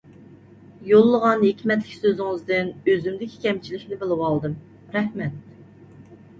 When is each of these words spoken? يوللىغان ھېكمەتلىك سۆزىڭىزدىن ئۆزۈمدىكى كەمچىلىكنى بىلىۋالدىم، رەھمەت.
يوللىغان 0.91 1.43
ھېكمەتلىك 1.47 1.99
سۆزىڭىزدىن 2.07 2.73
ئۆزۈمدىكى 2.93 3.39
كەمچىلىكنى 3.45 4.03
بىلىۋالدىم، 4.03 4.59
رەھمەت. 4.99 5.41